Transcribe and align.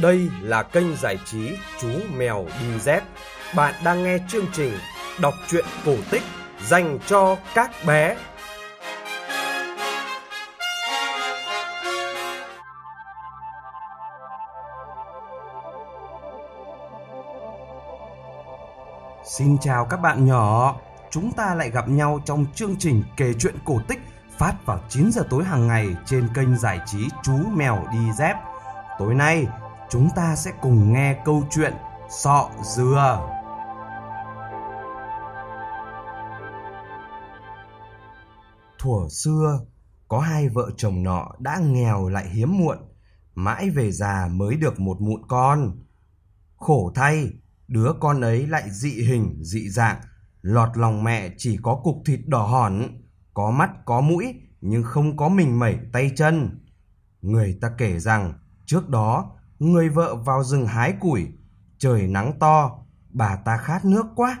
Đây 0.00 0.30
là 0.40 0.62
kênh 0.62 0.96
giải 0.96 1.18
trí 1.24 1.56
Chú 1.80 1.88
Mèo 2.16 2.46
Đi 2.60 2.78
Dép. 2.80 3.02
Bạn 3.54 3.74
đang 3.84 4.04
nghe 4.04 4.18
chương 4.28 4.46
trình 4.52 4.72
đọc 5.20 5.34
truyện 5.48 5.64
cổ 5.84 5.94
tích 6.10 6.22
dành 6.62 6.98
cho 7.06 7.36
các 7.54 7.70
bé. 7.86 8.16
Xin 19.24 19.58
chào 19.58 19.84
các 19.84 19.96
bạn 19.96 20.26
nhỏ. 20.26 20.76
Chúng 21.10 21.32
ta 21.32 21.54
lại 21.54 21.70
gặp 21.70 21.88
nhau 21.88 22.20
trong 22.24 22.46
chương 22.54 22.76
trình 22.78 23.02
kể 23.16 23.32
chuyện 23.38 23.54
cổ 23.64 23.80
tích 23.88 23.98
phát 24.38 24.52
vào 24.64 24.78
9 24.88 25.10
giờ 25.12 25.22
tối 25.30 25.44
hàng 25.44 25.66
ngày 25.66 25.88
trên 26.06 26.28
kênh 26.34 26.58
giải 26.58 26.80
trí 26.86 27.08
Chú 27.22 27.32
Mèo 27.54 27.86
Đi 27.92 28.12
Dép. 28.18 28.36
Tối 28.98 29.14
nay, 29.14 29.46
chúng 29.90 30.08
ta 30.16 30.36
sẽ 30.36 30.52
cùng 30.62 30.92
nghe 30.92 31.22
câu 31.24 31.42
chuyện 31.50 31.74
Sọ 32.10 32.50
Dừa. 32.62 33.32
Thuở 38.78 39.08
xưa, 39.10 39.60
có 40.08 40.20
hai 40.20 40.48
vợ 40.48 40.70
chồng 40.76 41.02
nọ 41.02 41.28
đã 41.38 41.58
nghèo 41.58 42.08
lại 42.08 42.28
hiếm 42.28 42.58
muộn, 42.58 42.78
mãi 43.34 43.70
về 43.70 43.92
già 43.92 44.28
mới 44.32 44.56
được 44.56 44.80
một 44.80 45.00
mụn 45.00 45.22
con. 45.28 45.78
Khổ 46.56 46.92
thay, 46.94 47.32
đứa 47.68 47.92
con 48.00 48.20
ấy 48.20 48.46
lại 48.46 48.70
dị 48.70 49.02
hình, 49.02 49.38
dị 49.42 49.68
dạng, 49.68 50.00
lọt 50.42 50.76
lòng 50.76 51.04
mẹ 51.04 51.30
chỉ 51.38 51.58
có 51.62 51.80
cục 51.84 51.96
thịt 52.06 52.20
đỏ 52.26 52.42
hòn, 52.42 52.82
có 53.34 53.50
mắt 53.50 53.70
có 53.84 54.00
mũi 54.00 54.34
nhưng 54.60 54.82
không 54.82 55.16
có 55.16 55.28
mình 55.28 55.58
mẩy 55.58 55.78
tay 55.92 56.10
chân. 56.16 56.60
Người 57.22 57.58
ta 57.60 57.70
kể 57.78 57.98
rằng 57.98 58.34
trước 58.66 58.88
đó 58.88 59.35
người 59.58 59.88
vợ 59.88 60.16
vào 60.16 60.44
rừng 60.44 60.66
hái 60.66 60.92
củi, 60.92 61.28
trời 61.78 62.06
nắng 62.06 62.38
to, 62.38 62.78
bà 63.10 63.36
ta 63.36 63.56
khát 63.56 63.84
nước 63.84 64.06
quá, 64.16 64.38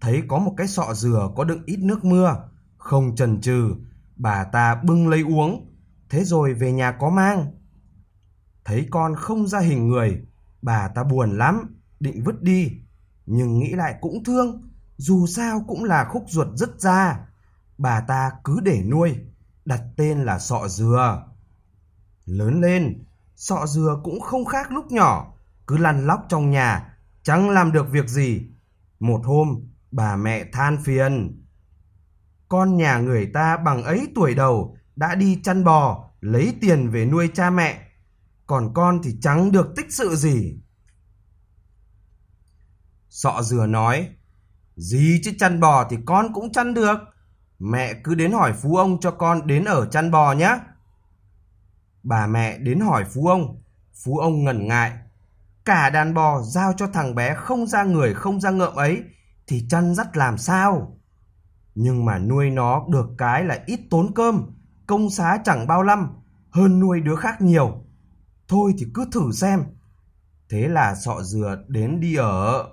thấy 0.00 0.22
có 0.28 0.38
một 0.38 0.54
cái 0.56 0.66
sọ 0.66 0.94
dừa 0.94 1.30
có 1.36 1.44
đựng 1.44 1.62
ít 1.66 1.78
nước 1.78 2.04
mưa, 2.04 2.48
không 2.76 3.16
chần 3.16 3.40
chừ, 3.40 3.74
bà 4.16 4.44
ta 4.44 4.74
bưng 4.84 5.08
lấy 5.08 5.22
uống, 5.22 5.72
thế 6.10 6.24
rồi 6.24 6.54
về 6.54 6.72
nhà 6.72 6.92
có 6.92 7.10
mang. 7.10 7.46
Thấy 8.64 8.88
con 8.90 9.14
không 9.16 9.46
ra 9.46 9.58
hình 9.58 9.88
người, 9.88 10.26
bà 10.62 10.88
ta 10.88 11.04
buồn 11.04 11.38
lắm, 11.38 11.80
định 12.00 12.24
vứt 12.24 12.42
đi, 12.42 12.72
nhưng 13.26 13.58
nghĩ 13.58 13.72
lại 13.72 13.94
cũng 14.00 14.24
thương, 14.24 14.62
dù 14.96 15.26
sao 15.26 15.64
cũng 15.68 15.84
là 15.84 16.04
khúc 16.04 16.24
ruột 16.28 16.48
rất 16.54 16.80
ra. 16.80 17.26
Bà 17.78 18.00
ta 18.00 18.32
cứ 18.44 18.60
để 18.60 18.82
nuôi, 18.90 19.16
đặt 19.64 19.82
tên 19.96 20.18
là 20.18 20.38
sọ 20.38 20.68
dừa. 20.68 21.26
Lớn 22.24 22.60
lên, 22.60 23.04
sọ 23.36 23.66
dừa 23.66 24.00
cũng 24.04 24.20
không 24.20 24.44
khác 24.44 24.72
lúc 24.72 24.92
nhỏ, 24.92 25.34
cứ 25.66 25.76
lăn 25.76 26.06
lóc 26.06 26.20
trong 26.28 26.50
nhà, 26.50 26.96
chẳng 27.22 27.50
làm 27.50 27.72
được 27.72 27.86
việc 27.90 28.08
gì. 28.08 28.46
Một 29.00 29.20
hôm, 29.24 29.60
bà 29.90 30.16
mẹ 30.16 30.44
than 30.52 30.78
phiền. 30.84 31.44
Con 32.48 32.76
nhà 32.76 32.98
người 32.98 33.30
ta 33.34 33.56
bằng 33.56 33.82
ấy 33.82 34.08
tuổi 34.14 34.34
đầu 34.34 34.76
đã 34.96 35.14
đi 35.14 35.40
chăn 35.42 35.64
bò, 35.64 36.10
lấy 36.20 36.54
tiền 36.60 36.90
về 36.90 37.04
nuôi 37.04 37.30
cha 37.34 37.50
mẹ, 37.50 37.88
còn 38.46 38.74
con 38.74 39.00
thì 39.04 39.16
chẳng 39.20 39.52
được 39.52 39.72
tích 39.76 39.86
sự 39.90 40.16
gì. 40.16 40.58
Sọ 43.08 43.42
dừa 43.42 43.66
nói, 43.66 44.08
gì 44.76 45.20
chứ 45.24 45.32
chăn 45.38 45.60
bò 45.60 45.88
thì 45.90 45.96
con 46.06 46.32
cũng 46.32 46.52
chăn 46.52 46.74
được. 46.74 46.96
Mẹ 47.58 47.94
cứ 48.04 48.14
đến 48.14 48.32
hỏi 48.32 48.52
phú 48.52 48.76
ông 48.76 49.00
cho 49.00 49.10
con 49.10 49.46
đến 49.46 49.64
ở 49.64 49.86
chăn 49.86 50.10
bò 50.10 50.32
nhé. 50.32 50.58
Bà 52.04 52.26
mẹ 52.26 52.58
đến 52.58 52.80
hỏi 52.80 53.04
phú 53.04 53.26
ông, 53.26 53.62
phú 53.94 54.18
ông 54.18 54.44
ngần 54.44 54.66
ngại. 54.66 54.92
Cả 55.64 55.90
đàn 55.90 56.14
bò 56.14 56.42
giao 56.42 56.72
cho 56.72 56.86
thằng 56.86 57.14
bé 57.14 57.34
không 57.34 57.66
ra 57.66 57.84
người 57.84 58.14
không 58.14 58.40
ra 58.40 58.50
ngợm 58.50 58.74
ấy 58.74 59.02
thì 59.46 59.66
chăn 59.68 59.94
dắt 59.94 60.16
làm 60.16 60.38
sao? 60.38 60.98
Nhưng 61.74 62.04
mà 62.04 62.18
nuôi 62.18 62.50
nó 62.50 62.84
được 62.90 63.06
cái 63.18 63.44
là 63.44 63.62
ít 63.66 63.80
tốn 63.90 64.14
cơm, 64.14 64.46
công 64.86 65.10
xá 65.10 65.38
chẳng 65.44 65.66
bao 65.66 65.82
lăm 65.82 66.08
hơn 66.50 66.80
nuôi 66.80 67.00
đứa 67.00 67.16
khác 67.16 67.40
nhiều. 67.40 67.84
Thôi 68.48 68.74
thì 68.78 68.86
cứ 68.94 69.04
thử 69.12 69.32
xem. 69.32 69.64
Thế 70.48 70.68
là 70.68 70.94
sọ 70.94 71.22
dừa 71.22 71.64
đến 71.68 72.00
đi 72.00 72.14
ở. 72.14 72.68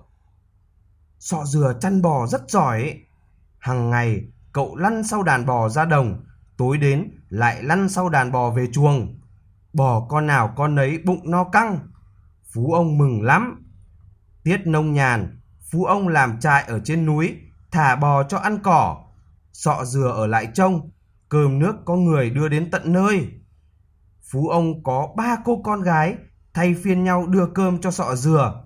Sọ 1.20 1.46
dừa 1.46 1.74
chăn 1.80 2.02
bò 2.02 2.28
rất 2.28 2.50
giỏi. 2.50 3.00
Hằng 3.60 3.90
ngày 3.90 4.22
cậu 4.54 4.76
lăn 4.76 5.04
sau 5.04 5.24
đàn 5.24 5.46
bò 5.46 5.70
ra 5.70 5.86
đồng, 5.86 6.24
tối 6.58 6.78
đến 6.78 7.12
lại 7.30 7.64
lăn 7.64 7.90
sau 7.90 8.10
đàn 8.10 8.32
bò 8.32 8.50
về 8.50 8.68
chuồng. 8.74 9.21
Bò 9.74 10.08
con 10.10 10.28
nào 10.28 10.54
con 10.56 10.76
nấy 10.76 10.98
bụng 11.06 11.32
no 11.32 11.44
căng. 11.44 11.80
Phú 12.54 12.74
ông 12.74 12.98
mừng 12.98 13.22
lắm. 13.22 13.64
Tiết 14.44 14.68
nông 14.68 14.94
nhàn, 14.94 15.40
phú 15.72 15.86
ông 15.86 16.08
làm 16.08 16.40
trại 16.40 16.64
ở 16.64 16.80
trên 16.84 17.06
núi, 17.06 17.38
thả 17.72 17.96
bò 17.96 18.24
cho 18.24 18.38
ăn 18.38 18.60
cỏ. 18.64 19.04
Sọ 19.54 19.86
dừa 19.86 20.08
ở 20.08 20.28
lại 20.28 20.48
trông, 20.54 20.90
cơm 21.30 21.60
nước 21.60 21.76
có 21.86 21.96
người 21.96 22.30
đưa 22.30 22.48
đến 22.48 22.72
tận 22.72 22.94
nơi. 22.94 23.30
Phú 24.32 24.48
ông 24.48 24.84
có 24.84 25.14
ba 25.18 25.38
cô 25.46 25.62
con 25.64 25.82
gái, 25.82 26.16
thay 26.54 26.76
phiên 26.84 27.04
nhau 27.04 27.28
đưa 27.28 27.46
cơm 27.46 27.82
cho 27.82 27.92
sọ 27.92 28.16
dừa. 28.16 28.64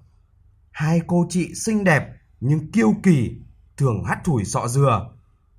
Hai 0.72 1.02
cô 1.08 1.26
chị 1.30 1.54
xinh 1.54 1.84
đẹp 1.84 2.08
nhưng 2.40 2.72
kiêu 2.72 2.94
kỳ, 3.04 3.42
thường 3.78 4.04
hắt 4.04 4.24
thủi 4.24 4.46
sọ 4.46 4.68
dừa. 4.68 5.10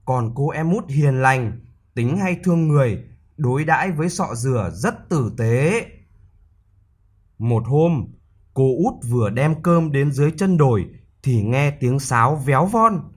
Còn 0.05 0.33
cô 0.35 0.49
em 0.49 0.73
út 0.73 0.89
hiền 0.89 1.23
lành, 1.23 1.61
tính 1.95 2.17
hay 2.17 2.41
thương 2.45 2.69
người, 2.69 3.05
đối 3.37 3.65
đãi 3.65 3.93
với 3.93 4.09
sọ 4.09 4.35
dừa 4.35 4.71
rất 4.75 5.09
tử 5.09 5.33
tế. 5.39 5.87
Một 7.39 7.63
hôm, 7.67 8.05
cô 8.55 8.75
út 8.85 8.95
vừa 9.09 9.31
đem 9.31 9.63
cơm 9.63 9.93
đến 9.93 10.13
dưới 10.13 10.31
chân 10.31 10.57
đồi 10.57 10.87
thì 11.23 11.43
nghe 11.43 11.71
tiếng 11.71 11.99
sáo 11.99 12.37
véo 12.37 12.67
von. 12.67 13.13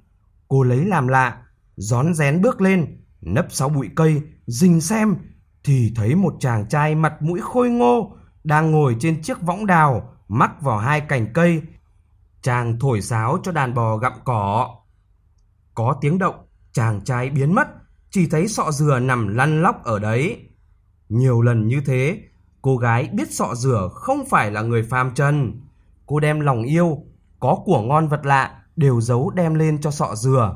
Cô 0.48 0.64
lấy 0.64 0.86
làm 0.86 1.08
lạ, 1.08 1.42
rón 1.76 2.14
rén 2.14 2.42
bước 2.42 2.62
lên, 2.62 3.04
nấp 3.22 3.46
sau 3.50 3.70
bụi 3.70 3.90
cây, 3.96 4.22
rình 4.48 4.82
xem 4.82 5.16
thì 5.64 5.94
thấy 5.96 6.16
một 6.16 6.36
chàng 6.40 6.70
trai 6.70 6.96
mặt 6.96 7.22
mũi 7.22 7.40
khôi 7.44 7.70
ngô 7.70 8.18
đang 8.44 8.72
ngồi 8.72 8.96
trên 9.00 9.22
chiếc 9.22 9.42
võng 9.42 9.66
đào 9.66 10.14
mắc 10.28 10.62
vào 10.62 10.78
hai 10.78 11.02
cành 11.02 11.34
cây. 11.34 11.62
Chàng 12.42 12.80
thổi 12.80 13.02
sáo 13.02 13.38
cho 13.44 13.52
đàn 13.52 13.74
bò 13.74 13.98
gặm 13.98 14.14
cỏ. 14.26 14.76
Có 15.74 15.98
tiếng 16.02 16.18
động, 16.18 16.36
chàng 16.72 17.02
trai 17.04 17.30
biến 17.30 17.56
mất, 17.56 17.68
chỉ 18.12 18.28
thấy 18.30 18.48
sọ 18.48 18.72
dừa 18.72 19.00
nằm 19.00 19.28
lăn 19.28 19.62
lóc 19.62 19.84
ở 19.84 20.00
đấy. 20.00 20.50
Nhiều 21.10 21.42
lần 21.42 21.68
như 21.68 21.82
thế, 21.86 22.22
cô 22.62 22.78
gái 22.78 23.10
biết 23.14 23.32
sọ 23.32 23.56
dừa 23.56 23.90
không 23.94 24.26
phải 24.30 24.52
là 24.52 24.62
người 24.62 24.84
phàm 24.84 25.14
trần. 25.14 25.62
Cô 26.06 26.20
đem 26.20 26.40
lòng 26.40 26.64
yêu, 26.64 27.04
có 27.40 27.58
của 27.66 27.82
ngon 27.82 28.08
vật 28.08 28.26
lạ 28.26 28.62
đều 28.76 29.02
giấu 29.02 29.30
đem 29.30 29.54
lên 29.54 29.82
cho 29.82 29.92
sọ 29.92 30.16
dừa. 30.16 30.56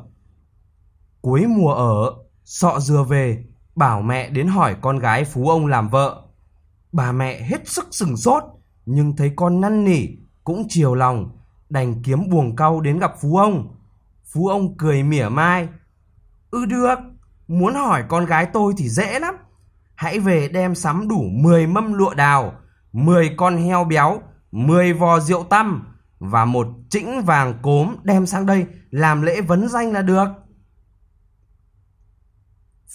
Cuối 1.21 1.45
mùa 1.47 1.73
ở, 1.73 2.13
sọ 2.45 2.79
dừa 2.79 3.03
về, 3.03 3.45
bảo 3.75 4.01
mẹ 4.01 4.29
đến 4.29 4.47
hỏi 4.47 4.75
con 4.81 4.99
gái 4.99 5.25
phú 5.25 5.49
ông 5.49 5.67
làm 5.67 5.89
vợ. 5.89 6.21
Bà 6.91 7.11
mẹ 7.11 7.41
hết 7.41 7.67
sức 7.67 7.87
sừng 7.91 8.17
sốt, 8.17 8.43
nhưng 8.85 9.15
thấy 9.15 9.33
con 9.35 9.61
năn 9.61 9.85
nỉ, 9.85 10.07
cũng 10.43 10.65
chiều 10.69 10.95
lòng, 10.95 11.37
đành 11.69 12.03
kiếm 12.03 12.29
buồng 12.29 12.55
cau 12.55 12.81
đến 12.81 12.99
gặp 12.99 13.13
phú 13.21 13.37
ông. 13.37 13.75
Phú 14.23 14.47
ông 14.47 14.77
cười 14.77 15.03
mỉa 15.03 15.29
mai. 15.29 15.67
Ừ 16.51 16.65
được, 16.65 16.99
muốn 17.47 17.75
hỏi 17.75 18.03
con 18.07 18.25
gái 18.25 18.45
tôi 18.53 18.73
thì 18.77 18.89
dễ 18.89 19.19
lắm. 19.19 19.35
Hãy 19.95 20.19
về 20.19 20.47
đem 20.47 20.75
sắm 20.75 21.07
đủ 21.07 21.23
10 21.31 21.67
mâm 21.67 21.93
lụa 21.93 22.13
đào, 22.13 22.53
10 22.91 23.33
con 23.37 23.57
heo 23.57 23.83
béo, 23.83 24.21
10 24.51 24.93
vò 24.93 25.19
rượu 25.19 25.43
tăm 25.43 25.93
và 26.19 26.45
một 26.45 26.67
chĩnh 26.89 27.21
vàng 27.21 27.59
cốm 27.61 27.95
đem 28.03 28.25
sang 28.25 28.45
đây 28.45 28.65
làm 28.89 29.21
lễ 29.21 29.41
vấn 29.41 29.69
danh 29.69 29.91
là 29.91 30.01
được. 30.01 30.27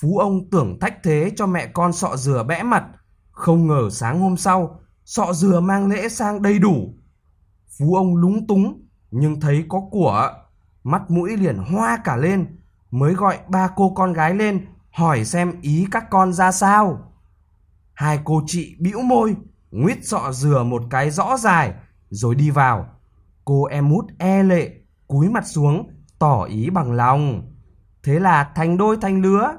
Phú 0.00 0.18
ông 0.18 0.50
tưởng 0.50 0.78
thách 0.80 1.02
thế 1.02 1.32
cho 1.36 1.46
mẹ 1.46 1.66
con 1.66 1.92
sọ 1.92 2.16
dừa 2.16 2.44
bẽ 2.44 2.62
mặt, 2.62 2.84
không 3.30 3.66
ngờ 3.66 3.88
sáng 3.90 4.20
hôm 4.20 4.36
sau, 4.36 4.80
sọ 5.04 5.32
dừa 5.32 5.60
mang 5.60 5.88
lễ 5.88 6.08
sang 6.08 6.42
đầy 6.42 6.58
đủ. 6.58 6.94
Phú 7.78 7.94
ông 7.94 8.16
lúng 8.16 8.46
túng, 8.46 8.86
nhưng 9.10 9.40
thấy 9.40 9.64
có 9.68 9.80
của, 9.90 10.30
mắt 10.84 11.10
mũi 11.10 11.36
liền 11.36 11.56
hoa 11.56 11.98
cả 12.04 12.16
lên, 12.16 12.57
mới 12.90 13.14
gọi 13.14 13.38
ba 13.48 13.68
cô 13.76 13.92
con 13.94 14.12
gái 14.12 14.34
lên 14.34 14.66
hỏi 14.92 15.24
xem 15.24 15.60
ý 15.60 15.86
các 15.90 16.04
con 16.10 16.32
ra 16.32 16.52
sao. 16.52 17.12
Hai 17.94 18.20
cô 18.24 18.42
chị 18.46 18.76
bĩu 18.80 19.00
môi, 19.00 19.36
nguyết 19.70 19.98
sọ 20.02 20.32
dừa 20.32 20.62
một 20.62 20.82
cái 20.90 21.10
rõ 21.10 21.36
dài, 21.36 21.74
rồi 22.10 22.34
đi 22.34 22.50
vào. 22.50 22.88
Cô 23.44 23.64
em 23.64 23.90
út 23.90 24.04
e 24.18 24.42
lệ, 24.42 24.70
cúi 25.06 25.28
mặt 25.28 25.46
xuống, 25.46 25.90
tỏ 26.18 26.42
ý 26.42 26.70
bằng 26.70 26.92
lòng. 26.92 27.52
Thế 28.02 28.20
là 28.20 28.52
thành 28.54 28.76
đôi 28.76 28.96
thành 29.00 29.22
lứa. 29.22 29.56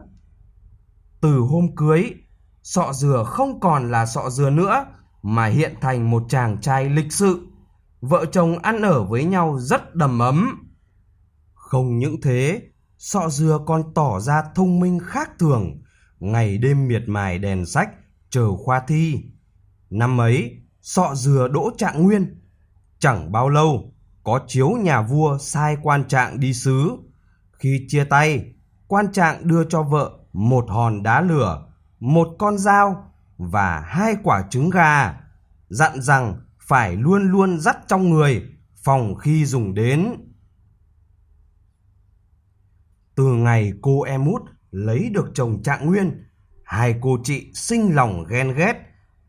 Từ 1.21 1.39
hôm 1.39 1.75
cưới, 1.75 2.13
sọ 2.63 2.93
dừa 2.93 3.23
không 3.27 3.59
còn 3.59 3.91
là 3.91 4.05
sọ 4.05 4.29
dừa 4.29 4.49
nữa, 4.49 4.85
mà 5.21 5.45
hiện 5.45 5.75
thành 5.81 6.11
một 6.11 6.23
chàng 6.29 6.61
trai 6.61 6.89
lịch 6.89 7.13
sự. 7.13 7.47
Vợ 8.01 8.25
chồng 8.25 8.59
ăn 8.59 8.81
ở 8.81 9.03
với 9.03 9.23
nhau 9.23 9.59
rất 9.59 9.95
đầm 9.95 10.19
ấm. 10.19 10.69
Không 11.53 11.97
những 11.97 12.21
thế, 12.21 12.61
sọ 12.99 13.29
dừa 13.29 13.59
còn 13.65 13.93
tỏ 13.93 14.19
ra 14.19 14.43
thông 14.55 14.79
minh 14.79 14.99
khác 14.99 15.31
thường, 15.39 15.81
ngày 16.19 16.57
đêm 16.57 16.87
miệt 16.87 17.03
mài 17.07 17.39
đèn 17.39 17.65
sách, 17.65 17.89
chờ 18.29 18.55
khoa 18.57 18.79
thi. 18.79 19.23
Năm 19.89 20.21
ấy, 20.21 20.61
sọ 20.81 21.15
dừa 21.15 21.47
đỗ 21.47 21.69
trạng 21.77 22.03
nguyên. 22.03 22.41
Chẳng 22.99 23.31
bao 23.31 23.49
lâu, 23.49 23.93
có 24.23 24.39
chiếu 24.47 24.69
nhà 24.69 25.01
vua 25.01 25.37
sai 25.37 25.77
quan 25.83 26.07
trạng 26.07 26.39
đi 26.39 26.53
sứ. 26.53 26.91
Khi 27.51 27.85
chia 27.87 28.03
tay, 28.03 28.53
quan 28.87 29.11
trạng 29.11 29.47
đưa 29.47 29.63
cho 29.63 29.83
vợ 29.83 30.11
một 30.33 30.65
hòn 30.69 31.03
đá 31.03 31.21
lửa, 31.21 31.67
một 31.99 32.27
con 32.39 32.57
dao 32.57 33.11
và 33.37 33.79
hai 33.79 34.15
quả 34.23 34.43
trứng 34.49 34.69
gà, 34.69 35.21
dặn 35.69 36.01
rằng 36.01 36.39
phải 36.59 36.95
luôn 36.95 37.31
luôn 37.31 37.59
dắt 37.59 37.77
trong 37.87 38.09
người 38.09 38.43
phòng 38.83 39.15
khi 39.15 39.45
dùng 39.45 39.73
đến. 39.73 40.28
Từ 43.19 43.25
ngày 43.25 43.73
cô 43.81 44.01
em 44.01 44.25
út 44.25 44.41
lấy 44.71 45.09
được 45.09 45.31
chồng 45.33 45.63
Trạng 45.63 45.85
Nguyên, 45.85 46.23
hai 46.63 46.95
cô 47.01 47.17
chị 47.23 47.51
sinh 47.53 47.95
lòng 47.95 48.23
ghen 48.29 48.53
ghét, 48.53 48.73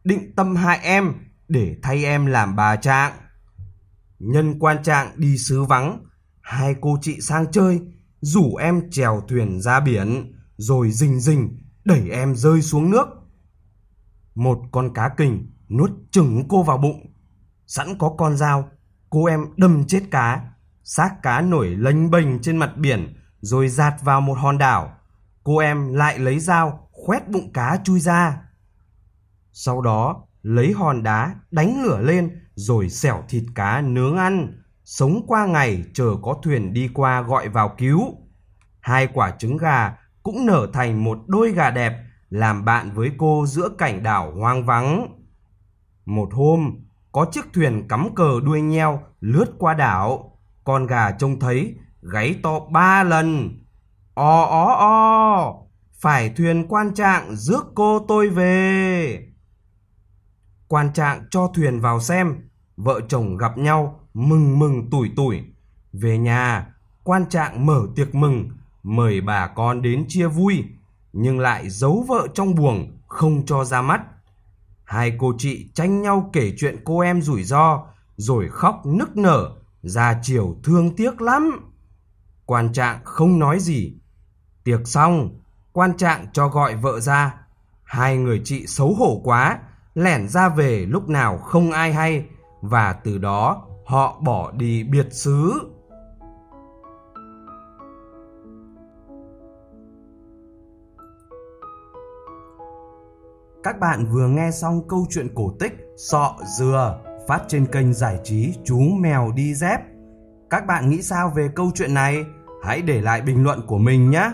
định 0.05 0.35
tâm 0.37 0.57
hại 0.57 0.79
em 0.83 1.15
để 1.49 1.77
thay 1.83 2.05
em 2.05 2.27
làm 2.27 2.57
bà 2.57 2.77
Trạng. 2.77 3.13
Nhân 4.19 4.59
quan 4.59 4.83
Trạng 4.83 5.13
đi 5.17 5.39
xứ 5.39 5.65
vắng, 5.65 6.05
hai 6.41 6.75
cô 6.81 6.99
chị 7.03 7.21
sang 7.21 7.53
chơi, 7.53 7.81
rủ 8.21 8.57
em 8.57 8.91
chèo 8.91 9.23
thuyền 9.29 9.61
ra 9.61 9.81
biển, 9.81 10.33
rồi 10.57 10.91
rình 10.91 11.21
rình 11.21 11.63
đẩy 11.85 12.11
em 12.11 12.35
rơi 12.35 12.63
xuống 12.63 12.91
nước. 12.91 13.07
Một 14.35 14.59
con 14.73 14.95
cá 14.95 15.09
kình 15.09 15.51
nuốt 15.69 15.91
chừng 16.11 16.45
cô 16.49 16.63
vào 16.63 16.79
bụng. 16.79 17.07
Sẵn 17.67 17.99
có 17.99 18.15
con 18.19 18.37
dao, 18.37 18.71
cô 19.11 19.25
em 19.25 19.41
đâm 19.57 19.85
chết 19.87 20.03
cá. 20.11 20.51
Xác 20.85 21.23
cá 21.23 21.41
nổi 21.41 21.69
lênh 21.69 22.11
bềnh 22.11 22.39
trên 22.43 22.57
mặt 22.57 22.77
biển 22.77 23.15
rồi 23.41 23.69
giạt 23.69 23.95
vào 24.03 24.21
một 24.21 24.39
hòn 24.39 24.59
đảo. 24.59 24.97
Cô 25.45 25.59
em 25.59 25.95
lại 25.95 26.19
lấy 26.19 26.39
dao 26.39 26.89
khoét 26.93 27.29
bụng 27.29 27.53
cá 27.53 27.79
chui 27.85 28.01
ra. 28.01 28.43
Sau 29.53 29.81
đó 29.81 30.25
lấy 30.43 30.73
hòn 30.73 31.03
đá 31.03 31.35
đánh 31.51 31.83
lửa 31.83 32.01
lên 32.01 32.41
rồi 32.55 32.89
xẻo 32.89 33.23
thịt 33.29 33.45
cá 33.55 33.81
nướng 33.81 34.17
ăn. 34.17 34.63
Sống 34.85 35.25
qua 35.27 35.47
ngày 35.47 35.85
chờ 35.95 36.17
có 36.23 36.41
thuyền 36.43 36.73
đi 36.73 36.89
qua 36.95 37.23
gọi 37.23 37.49
vào 37.49 37.75
cứu. 37.79 38.01
Hai 38.81 39.07
quả 39.07 39.31
trứng 39.31 39.57
gà 39.57 39.97
cũng 40.23 40.47
nở 40.47 40.67
thành 40.73 41.05
một 41.05 41.19
đôi 41.27 41.53
gà 41.53 41.71
đẹp 41.71 41.93
làm 42.31 42.65
bạn 42.65 42.91
với 42.93 43.11
cô 43.19 43.47
giữa 43.47 43.69
cảnh 43.79 44.03
đảo 44.03 44.33
hoang 44.39 44.65
vắng. 44.65 45.07
Một 46.05 46.29
hôm, 46.33 46.77
có 47.13 47.27
chiếc 47.33 47.45
thuyền 47.53 47.89
cắm 47.89 48.15
cờ 48.15 48.41
đuôi 48.45 48.61
nheo 48.61 49.03
lướt 49.21 49.47
qua 49.59 49.75
đảo. 49.75 50.39
Con 50.65 50.87
gà 50.87 51.11
trông 51.11 51.41
thấy 51.41 51.75
gáy 52.03 52.37
to 52.43 52.61
ba 52.61 53.03
lần. 53.03 53.59
O 54.15 54.43
ó 54.43 54.75
o, 54.75 55.55
phải 56.01 56.33
thuyền 56.37 56.67
quan 56.69 56.95
trạng 56.95 57.37
rước 57.37 57.67
cô 57.75 58.05
tôi 58.09 58.29
về. 58.29 59.27
Quan 60.69 60.93
trạng 60.93 61.25
cho 61.31 61.51
thuyền 61.55 61.81
vào 61.81 62.01
xem, 62.01 62.35
vợ 62.77 63.01
chồng 63.09 63.37
gặp 63.37 63.59
nhau 63.59 64.01
mừng 64.15 64.59
mừng 64.59 64.91
tủi 64.91 65.11
tủi. 65.17 65.41
Về 65.93 66.19
nhà, 66.19 66.67
quan 67.05 67.29
trạng 67.29 67.67
mở 67.67 67.87
tiệc 67.97 68.15
mừng, 68.15 68.51
mời 68.83 69.21
bà 69.21 69.47
con 69.47 69.83
đến 69.83 70.05
chia 70.09 70.27
vui, 70.27 70.65
nhưng 71.13 71.39
lại 71.39 71.71
giấu 71.71 72.05
vợ 72.09 72.27
trong 72.35 72.55
buồng 72.55 72.99
không 73.07 73.47
cho 73.47 73.65
ra 73.65 73.83
mắt. 73.83 74.01
Hai 74.85 75.17
cô 75.19 75.33
chị 75.39 75.71
tranh 75.75 76.03
nhau 76.03 76.31
kể 76.33 76.53
chuyện 76.59 76.77
cô 76.85 77.01
em 77.01 77.23
rủi 77.23 77.45
ro, 77.45 77.87
rồi 78.17 78.49
khóc 78.49 78.87
nức 78.87 79.17
nở, 79.17 79.51
ra 79.83 80.21
chiều 80.23 80.57
thương 80.65 80.97
tiếc 80.97 81.21
lắm. 81.21 81.70
Quan 82.51 82.73
trạng 82.73 83.01
không 83.05 83.39
nói 83.39 83.59
gì. 83.61 83.95
Tiệc 84.65 84.81
xong, 84.85 85.29
quan 85.73 85.97
trạng 85.97 86.27
cho 86.33 86.49
gọi 86.49 86.77
vợ 86.77 87.01
ra. 87.01 87.35
Hai 87.83 88.17
người 88.17 88.41
chị 88.45 88.67
xấu 88.67 88.95
hổ 88.95 89.21
quá, 89.25 89.59
lẻn 89.95 90.29
ra 90.29 90.49
về 90.49 90.87
lúc 90.89 91.09
nào 91.09 91.39
không 91.39 91.71
ai 91.71 91.93
hay, 91.93 92.27
và 92.61 92.93
từ 92.93 93.19
đó 93.19 93.67
họ 93.87 94.21
bỏ 94.21 94.51
đi 94.51 94.85
biệt 94.85 95.07
xứ. 95.11 95.53
Các 103.63 103.81
bạn 103.81 104.07
vừa 104.07 104.29
nghe 104.29 104.51
xong 104.51 104.89
câu 104.89 105.07
chuyện 105.11 105.29
cổ 105.35 105.55
tích 105.61 105.73
Sọ 105.97 106.37
Dừa 106.59 107.01
phát 107.29 107.43
trên 107.49 107.67
kênh 107.67 107.95
giải 107.95 108.21
trí 108.25 108.55
Chú 108.65 108.79
Mèo 109.01 109.33
Đi 109.35 109.55
Dép. 109.55 109.81
Các 110.51 110.67
bạn 110.67 110.91
nghĩ 110.91 111.03
sao 111.03 111.33
về 111.37 111.49
câu 111.55 111.71
chuyện 111.75 111.95
này? 111.95 112.25
Hãy 112.63 112.83
để 112.83 113.01
lại 113.01 113.21
bình 113.21 113.45
luận 113.45 113.67
của 113.67 113.79
mình 113.79 114.11
nhé. 114.11 114.33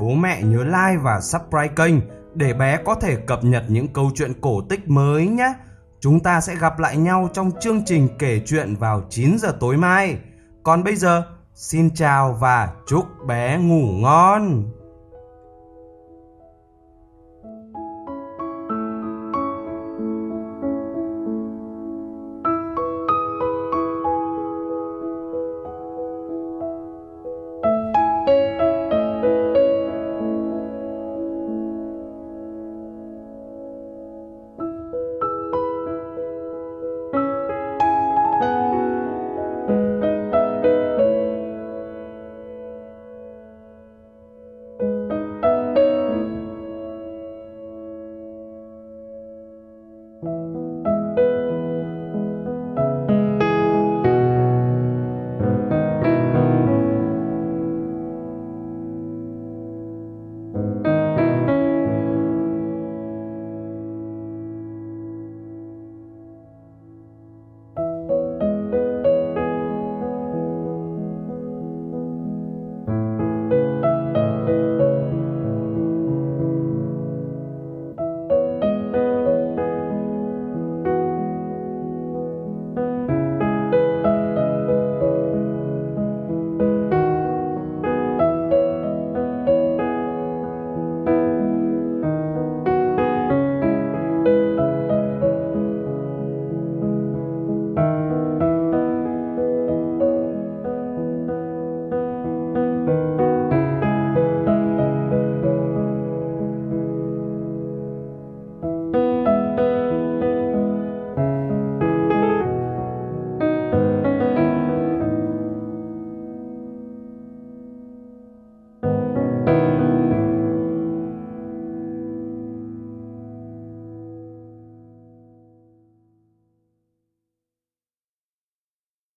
Bố 0.00 0.14
mẹ 0.14 0.42
nhớ 0.42 0.64
like 0.64 1.02
và 1.02 1.20
subscribe 1.20 1.74
kênh 1.76 1.94
để 2.34 2.54
bé 2.54 2.78
có 2.84 2.94
thể 2.94 3.16
cập 3.16 3.44
nhật 3.44 3.64
những 3.68 3.88
câu 3.88 4.10
chuyện 4.14 4.32
cổ 4.40 4.60
tích 4.68 4.88
mới 4.88 5.26
nhé. 5.26 5.54
Chúng 6.00 6.20
ta 6.20 6.40
sẽ 6.40 6.56
gặp 6.56 6.78
lại 6.78 6.96
nhau 6.96 7.28
trong 7.32 7.50
chương 7.60 7.82
trình 7.86 8.08
kể 8.18 8.40
chuyện 8.46 8.74
vào 8.74 9.02
9 9.10 9.38
giờ 9.38 9.56
tối 9.60 9.76
mai. 9.76 10.18
Còn 10.62 10.84
bây 10.84 10.96
giờ, 10.96 11.22
xin 11.54 11.94
chào 11.94 12.36
và 12.40 12.68
chúc 12.86 13.06
bé 13.26 13.58
ngủ 13.58 13.86
ngon. 13.92 14.64